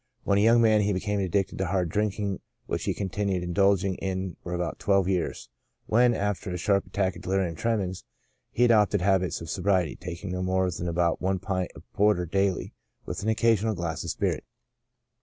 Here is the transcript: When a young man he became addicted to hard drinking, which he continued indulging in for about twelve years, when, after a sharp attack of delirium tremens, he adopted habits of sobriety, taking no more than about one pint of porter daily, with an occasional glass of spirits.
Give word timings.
When 0.23 0.39
a 0.39 0.41
young 0.41 0.61
man 0.63 0.81
he 0.81 0.93
became 0.93 1.19
addicted 1.19 1.59
to 1.59 1.67
hard 1.67 1.89
drinking, 1.89 2.39
which 2.65 2.85
he 2.85 2.93
continued 2.95 3.43
indulging 3.43 3.93
in 3.97 4.35
for 4.41 4.55
about 4.55 4.79
twelve 4.79 5.07
years, 5.07 5.47
when, 5.85 6.15
after 6.15 6.49
a 6.49 6.57
sharp 6.57 6.87
attack 6.87 7.15
of 7.15 7.21
delirium 7.21 7.53
tremens, 7.53 8.03
he 8.51 8.63
adopted 8.63 9.01
habits 9.01 9.41
of 9.41 9.49
sobriety, 9.51 9.95
taking 9.95 10.31
no 10.31 10.41
more 10.41 10.71
than 10.71 10.87
about 10.87 11.21
one 11.21 11.37
pint 11.37 11.69
of 11.75 11.83
porter 11.93 12.25
daily, 12.25 12.73
with 13.05 13.21
an 13.21 13.29
occasional 13.29 13.75
glass 13.75 14.03
of 14.03 14.09
spirits. 14.09 14.47